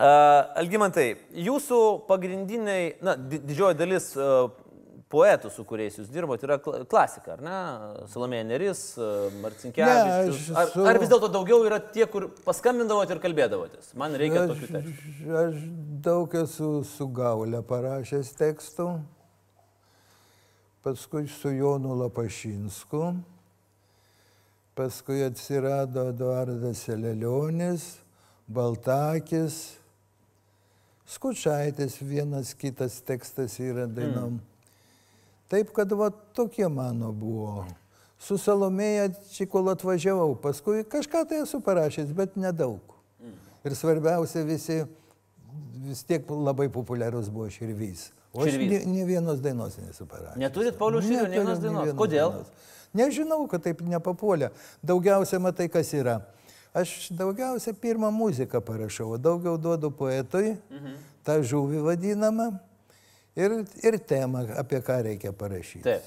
[0.00, 4.10] Algimantai, jūsų pagrindiniai, na, di- didžioji dalis
[5.10, 7.54] poetų, su kuriais jūs dirbote, yra kla- klasika, ar ne?
[8.12, 8.82] Salomėja Neris,
[9.42, 10.44] Marcinkievičius.
[10.52, 13.90] Ne, Ar, ar vis dėlto daugiau yra tie, kur paskambindavote ir kalbėdavotės?
[13.98, 15.32] Man reikia Aš, tokių tekstų.
[15.40, 15.58] aš
[16.06, 18.86] daug esu su Gaulė parašęs tekstų,
[20.86, 23.02] paskui su Jonu Lapašinsku,
[24.78, 27.96] paskui atsirado Eduardas Selelionis,
[28.48, 29.58] Baltakis,
[31.10, 34.38] Skučaitis, vienas kitas tekstas yra dainom.
[35.50, 37.64] Taip, kad va tokie mano buvo.
[38.20, 42.94] Su Salomėja Čikol atvažiavau, paskui kažką tai esu parašęs, bet nedaug.
[43.66, 44.82] Ir svarbiausia, visi
[45.84, 48.10] vis tiek labai populiarus buvo Širvys.
[48.32, 48.86] O aš Širvys.
[48.86, 50.38] ne, ne vienos dainos nesu parašęs.
[50.38, 51.94] Neturit Širvio nė Neturiu vienos dainos?
[51.98, 52.36] Kodėl?
[52.36, 52.76] dainos.
[52.94, 54.50] Nežinau, kad taip nepapuolė.
[54.82, 56.20] Daugiausia matai, kas yra.
[56.74, 60.56] Aš daugiausia pirmą muziką parašau, daugiau duodu poetui.
[60.70, 60.98] Mhm.
[61.24, 62.48] tą žuvį vadinamą
[63.36, 65.84] ir, ir temą, apie ką reikia parašyti.
[65.84, 66.06] Taip.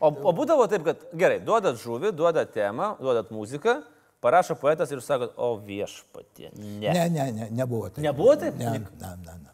[0.00, 3.78] O, o būdavo taip, kad gerai, duodat žuvį, duodat temą, duodat muziką,
[4.24, 6.50] parašo poetas ir sakot, o viešpatie.
[6.56, 6.92] Ne.
[6.92, 8.02] Ne, ne, ne, nebuvo taip.
[8.04, 8.58] Nebuvo taip?
[8.60, 9.36] Ne, ne, ne.
[9.42, 9.52] ne.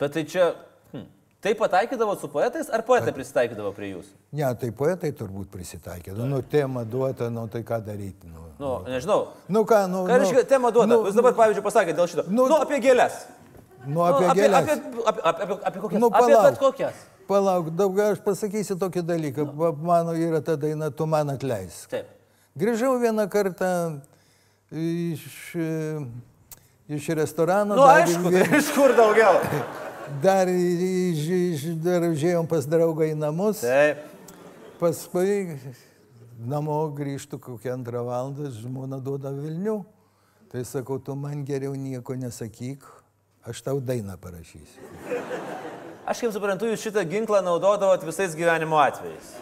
[0.00, 0.50] Bet tai čia,
[1.42, 4.12] tai pataikydavo su poetais, ar poetai prisitaikydavo prie jūsų?
[4.38, 6.14] Ne, tai poetai turbūt prisitaikė.
[6.16, 8.30] Nu, tema duota, nu tai ką daryti.
[8.30, 9.32] Nu, Nu, nežinau.
[9.50, 10.04] nu ką, nu.
[10.06, 10.86] Ką reiškia, temą duoda?
[10.92, 12.24] Nu, Jūs dabar, pavyzdžiui, pasakėte dėl šito.
[12.28, 13.16] Nu, Nu, nu apie gėlės.
[13.86, 14.68] nu apie nu, gėlės.
[14.68, 14.76] Apie,
[15.10, 16.00] apie, apie, apie, apie kokias?
[16.00, 16.44] Nu, apie palauk.
[16.46, 16.94] bet kokias.
[17.26, 19.48] Palauk, daugiau aš pasakysiu tokį dalyką.
[19.56, 21.88] Va, Mano yra ta daina, tu man atleisk.
[21.90, 22.06] Taip.
[22.54, 23.72] Grįžau vieną kartą
[24.70, 25.56] iš,
[26.88, 27.74] iš restorano.
[27.74, 29.40] Nu, dar aišku, iš kur daugiau.
[30.20, 30.50] Dar,
[31.84, 33.62] dar užėjom pas draugą į namus.
[33.64, 34.02] Taip.
[34.80, 35.56] Paskui
[36.42, 39.78] namo grįžtų kokią antrą valandą, žmona duoda Vilnių.
[40.52, 42.84] Tai sakau, tu man geriau nieko nesakyk,
[43.48, 44.90] aš tau dainą parašysiu.
[46.04, 49.32] Aš kaip suprantu, jūs šitą ginklą naudodavot visais gyvenimo atvejais.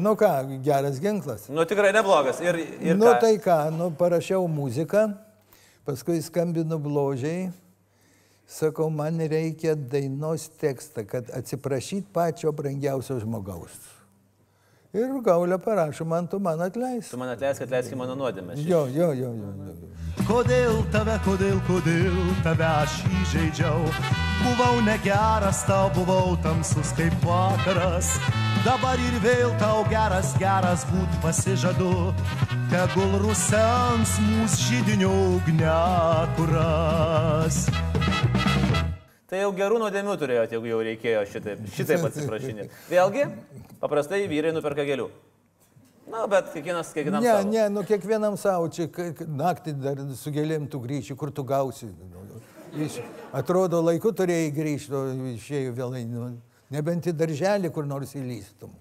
[0.00, 0.30] Nu ką,
[0.64, 1.44] geras ginklas.
[1.52, 2.40] Nu, tikrai neblogas.
[2.42, 3.18] Ir, ir nu ką?
[3.20, 5.10] tai ką, nu parašiau muziką,
[5.86, 7.50] paskui skambinu bložiai,
[8.50, 13.78] sakau, man reikia dainos tekstą, kad atsiprašyt pačio brangiausio žmogaus.
[14.90, 17.12] Ir gaulė parašo, man tu man atleis.
[17.12, 18.56] Tu man atleisk, atleisk mano nuodėmę.
[18.66, 19.50] Jo, jo, jo, jo.
[19.68, 19.74] jo.
[20.26, 23.86] Kodėl tave, kodėl, kodėl tave aš įžeidžiau?
[24.40, 28.18] Buvau negeras, tau buvau tamsus kaip vakaras.
[28.64, 32.10] Dabar ir vėl tau geras, geras būt pasižadu.
[32.72, 36.50] Tegul rusens mūsų žydinių ugniakuras.
[39.30, 42.78] Tai jau gerų nuodėmių turėjote, jeigu jau reikėjo šitaip, šitaip atsiprašinėti.
[42.90, 43.26] Vėlgi,
[43.78, 45.06] paprastai vyrai nuperka gėlių.
[46.10, 47.22] Na, bet kiekvienas, kiekvienam.
[47.22, 47.50] Ne, savo.
[47.52, 48.88] ne, nu kiekvienam savo, čia
[49.22, 51.92] naktį dar su gėlėm tu grįši, kur tu gausi.
[52.10, 52.24] Nu,
[52.70, 53.00] Iš,
[53.34, 56.04] atrodo, laiku turėjai grįžti, o išėjai vėlai.
[56.06, 56.28] Nu,
[56.70, 58.74] nebent į darželį kur nors įlystum.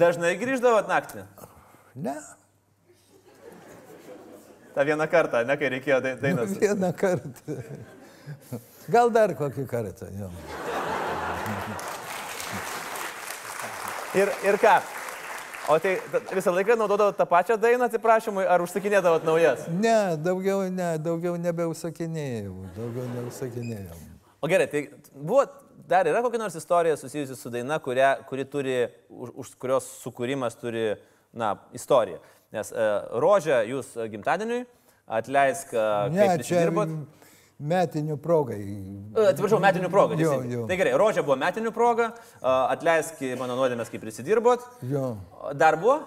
[0.00, 1.24] Dažnai grįždavot naktį.
[1.96, 2.16] Ne,
[4.78, 6.52] Ta vieną kartą, ne kai reikėjo dai- dainas.
[6.62, 7.54] vieną kartą.
[8.94, 10.06] Gal dar kokį kartą.
[10.14, 10.28] Jo.
[14.14, 14.76] Ir, ir ką?
[15.74, 19.66] O tai ta- visą laiką naudodavot tą pačią dainą atsiprašymui, ar užsakinėdavot naujas?
[19.82, 22.54] Ne, daugiau, ne, daugiau nebeusakinėjau.
[22.78, 23.98] Daugiau neusakinėjau.
[24.38, 25.42] O gerai, tai buvo,
[25.90, 28.78] dar yra kokia nors istorija susijusi su daina, kuria, kuri turi,
[29.10, 30.92] už, už kurios sukūrimas turi,
[31.34, 32.22] na, istoriją.
[32.56, 34.62] Nes uh, rožė jūs e, gimtadieniui,
[35.04, 36.94] atleisk, uh, Ne, kaip čia prisidirbot.
[37.60, 38.60] metinių progai.
[38.62, 40.16] E, Atsiprašau, metinių progą.
[40.20, 40.62] Jo, jo.
[40.70, 44.64] Tai gerai, rožė buvo metinių proga, atleisk mano nuodėmės, kaip prisidirbot.
[44.88, 45.10] Jo.
[45.60, 45.98] Dar buvo?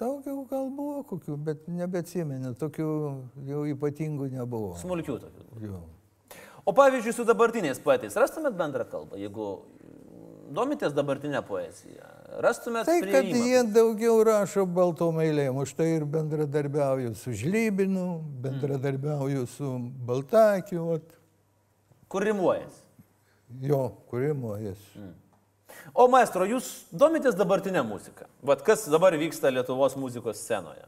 [0.00, 2.88] Daugiau gal buvo kokių, bet nebeatsimenu, tokių
[3.50, 4.72] jau ypatingų nebuvo.
[4.80, 5.48] Smulkių tokių.
[5.66, 5.82] Jo.
[6.64, 9.50] O pavyzdžiui, su dabartiniais poetais rastumėt bendrą kalbą, jeigu
[10.56, 12.08] domitės dabartinę poeziją?
[12.38, 13.46] Rastumėt Tai, kad priėjimą?
[13.50, 18.04] jie daugiau rašo baltom eilėm, už tai ir bendradarbiauju su Žlybinu,
[18.44, 19.70] bendradarbiauju su
[20.06, 21.16] Baltakiu, vat,
[22.10, 22.78] Kur rimuojas?
[23.62, 24.78] jo, kūrimuojas.
[25.94, 28.26] O maestro, jūs domitės dabartinę muziką?
[28.46, 30.86] Vat kas dabar vyksta Lietuvos muzikos scenoje?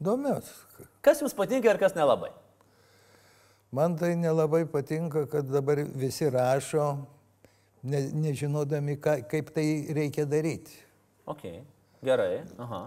[0.00, 0.48] Domios.
[1.04, 2.30] Kas jums patinka ir kas nelabai?
[3.72, 6.96] Man tai nelabai patinka, kad dabar visi rašo,
[7.86, 10.74] ne, nežinodami, ką, kaip tai reikia daryti.
[11.26, 11.44] Ok,
[12.06, 12.42] gerai.
[12.62, 12.82] Aha.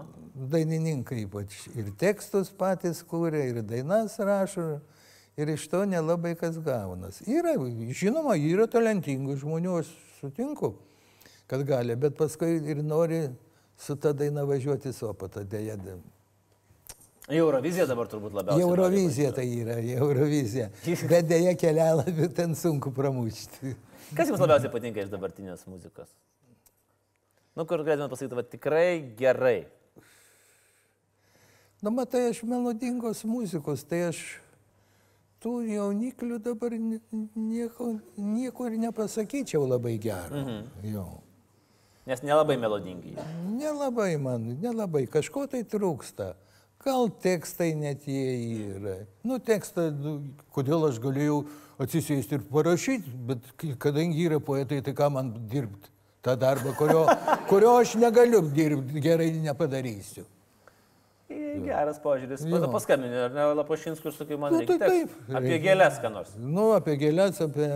[0.52, 4.68] Dainininkai ypač ir tekstus patys kūrė, ir dainas rašo,
[5.40, 7.20] ir iš to nelabai kas gaunas.
[7.28, 7.56] Yra,
[7.96, 10.74] žinoma, yra talentingų žmonių, aš sutinku,
[11.50, 13.26] kad gali, bet paskui ir nori
[13.80, 15.76] su ta daina važiuoti sopatą, dėja.
[17.30, 18.64] Į Euroviziją dabar turbūt labiausiai.
[18.66, 20.66] Eurovizija tai yra, Eurovizija.
[21.12, 23.76] Bet dėja kelialapį ten sunku pramušti.
[24.16, 26.08] Kas jums labiausiai patinka iš dabartinės muzikos?
[27.56, 29.66] Nu, kur galėtume pasakyti, va tikrai gerai.
[31.82, 34.20] Na, matai, aš melodingos muzikos, tai aš
[35.40, 37.00] tų jauniklių dabar ni-
[37.34, 40.42] nieko, nieko ir nepasakyčiau labai gerą.
[40.44, 40.92] Mhm.
[40.92, 41.06] Jo.
[42.06, 43.14] Nes nelabai melodingi.
[43.56, 46.34] Nelabai man, nelabai, kažko tai trūksta.
[46.80, 48.36] Gal tekstai net jie
[48.76, 48.96] yra.
[49.26, 50.16] Nu, tekstą, nu,
[50.54, 51.42] kodėl aš galėjau
[51.80, 53.48] atsisėsti ir parašyti, bet
[53.80, 55.92] kadangi yra poetai, tai ką man dirbti?
[56.22, 57.06] tą darbą, kurio,
[57.50, 60.26] kurio aš negaliu dirbti, gerai nepadarysiu.
[61.30, 62.42] Geras požiūris.
[62.50, 66.10] Pada paskambinė, ar ne Lapašinskui ir sakai, man Nu, reikia tai taip, Apie gėlės, ką
[66.10, 66.32] nors.
[66.38, 67.68] Nu, apie gėlės, apie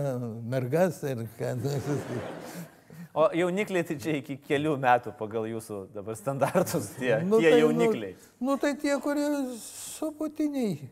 [0.51, 1.53] mergas ir ką.
[3.15, 7.59] O jaunikliai tai čia iki kelių metų pagal jūsų dabar standartus, tie, Nu, tie tai,
[7.61, 8.15] jaunikliai.
[8.41, 9.29] Nu, nu, tai tie, kurie
[9.61, 10.89] suputiniai.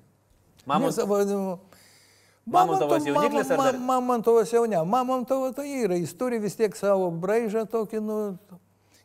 [0.65, 1.59] Mamos- Nes, va, nu,
[2.45, 4.79] Mamontovas Mamon- jauniklis ar dar- Mam- Mamontovas jau ne.
[4.83, 8.17] Mamontovas tai yra, jis turi vis tiek savo braižą tokį, nu,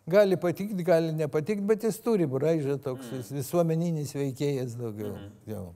[0.08, 5.16] gali patikti, gali nepatikti, bet jis turi braižą toks, jis visuomeninis veikėjas daugiau.
[5.46, 5.74] Jau.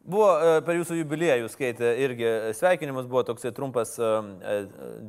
[0.00, 4.06] Buvo e, per jūsų jubiliejų skaitę irgi e, sveikinimas, buvo toksai trumpas e,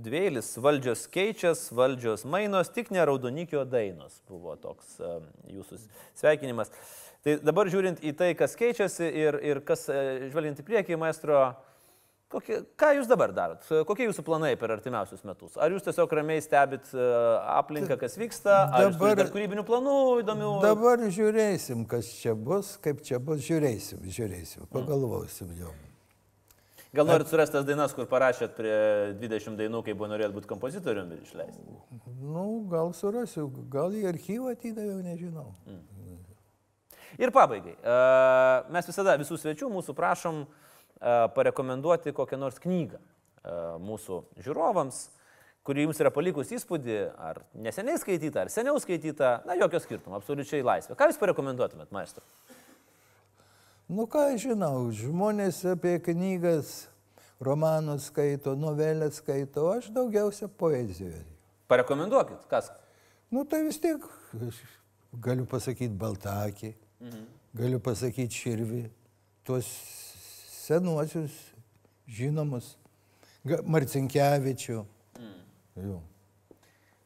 [0.03, 4.97] dvielis, valdžios keičias, valdžios mainos, tik ne raudonikio dainos buvo toks
[5.47, 5.79] jūsų
[6.19, 6.73] sveikinimas.
[7.23, 11.39] Tai dabar žiūrint į tai, kas keičiasi ir, ir kas, žvelgiant į priekį, maestro,
[12.31, 13.65] kokie, ką jūs dabar darot?
[13.87, 15.57] Kokie jūsų planai per artimiausius metus?
[15.61, 17.05] Ar jūs tiesiog ramiai stebit e,
[17.57, 20.49] aplinką, kas vyksta, ar Dabar- dar kūrybinių planų įdomių?
[20.63, 25.71] Dabar žiūrėsim, kas čia bus, kaip čia bus, žiūrėsim, žiūrėsim, pagalvosim jau.
[26.91, 28.73] Gal norit surasti tas dainas, kur parašėt prie
[29.21, 31.77] 20 dainų, kai buvo norėt būti kompozitoriumi ir išleisti?
[32.19, 35.53] Nu, gal surasiu, gal į archyvą atidaviau, nežinau.
[37.19, 37.77] Ir pabaigai.
[37.79, 37.95] e,
[38.75, 40.70] Mes visada visų svečių mūsų prašom e,
[41.35, 42.99] parekomenduoti kokią nors knygą
[43.81, 44.99] mūsų žiūrovams,
[45.65, 50.65] kuri jums yra palikus įspūdį, ar neseniai skaityta, ar seniau skaityta, na jokio skirtumo, absoliučiai
[50.65, 50.97] laisvė.
[50.97, 52.25] Ką jūs parekomenduotumėt, maestro?
[53.91, 56.87] Nu ką žinau, žmonės apie knygas,
[57.43, 61.25] romanus skaito, novelės skaito, aš daugiausia poezijoje.
[61.71, 62.69] Parekomenduokit, kas.
[63.31, 64.05] Nu tai vis tiek,
[65.23, 66.71] galiu pasakyti Baltakį,
[67.57, 68.85] galiu pasakyti Širvi,
[69.47, 69.69] tuos
[70.71, 71.33] senuosius
[72.07, 72.75] žinomus,
[73.65, 74.77] Marcinkievičių.
[75.81, 75.99] Jau.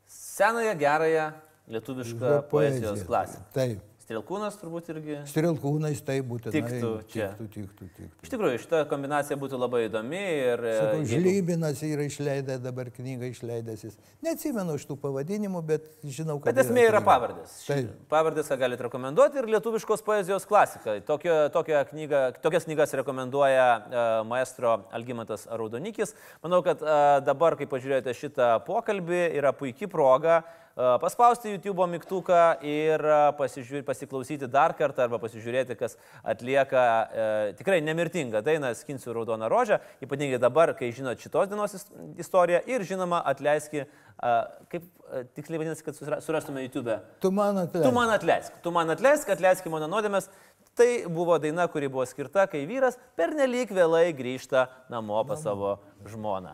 [0.09, 1.25] Senąją, gerąją
[1.71, 3.07] lietuvišką poezijos Poezija.
[3.07, 3.37] klasę.
[3.53, 3.79] Taip.
[4.05, 5.15] Strilkūnas turbūt irgi.
[5.25, 6.51] Strilkūnais tai būtų.
[6.53, 7.31] Tiktų čia.
[7.39, 8.19] Tiktų, tiktų, tiktų.
[8.21, 10.61] Iš tikrųjų, šita kombinacija būtų labai įdomi ir...
[10.61, 13.85] e, Sakau, jeigu- Žlybinas yra išleidęs dabar knygą išleidęs.
[13.87, 13.95] jis.
[14.21, 16.53] Neatsimenu iš tų pavadinimų, bet žinau, kad...
[16.53, 17.07] Bet esmė yra knyga.
[17.07, 17.55] pavardės.
[17.65, 17.95] Taip.
[18.13, 20.99] Pavardės, ką galite rekomenduoti ir lietuviškos poezijos klasika.
[21.07, 26.13] Tokio, tokią knygą, tokias knygas rekomenduoja uh, maestro Algymantas Raudonikis.
[26.45, 32.39] Manau, kad uh, dabar, kai pažiūrėjote šitą pokalbį, yra puikia proga uh, paspausti YouTube mygtuką
[32.67, 35.95] ir uh, pasižiūrė, pasiklausyti dar kartą arba pasižiūrėti, kas
[36.27, 41.87] atlieka uh, tikrai nemirtingą dainą Skinsiu Raudoną Rožę, ypatingai dabar, kai žinot šitos dienos is-
[42.25, 44.41] istoriją ir žinoma atleiski, uh,
[44.73, 46.99] kaip uh, tiksliai vadinasi, kad surastume YouTube.
[47.23, 47.87] Tu man atleidai.
[47.87, 50.27] Tu man atleisk, tu man atleisk, atleisk mano nuodėmės.
[50.75, 56.51] Tai buvo daina, kuri buvo skirta, kai vyras pernelyg vėlai grįžta namo pas savo žmoną.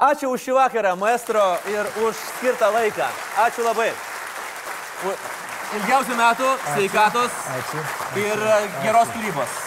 [0.00, 3.04] Ačiū už šį vakarą, maestro, ir už skirtą laiką.
[3.44, 3.90] Ačiū labai.
[5.76, 7.82] Ilgiausių metų, sveikatos Ačiū.
[8.22, 9.58] ir e, geros kūrybos.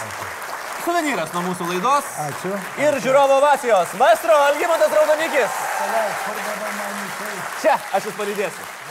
[0.83, 2.09] Suvenyras nuo mūsų laidos.
[2.25, 2.57] Ačiū.
[2.81, 3.93] Ir žiūrovo ovacijos.
[4.01, 5.61] Maestro Algymantas Raudonikis.
[7.61, 8.82] Čia aš jūs palydėsiu.